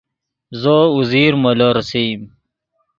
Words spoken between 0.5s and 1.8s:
زو اوزیر مولو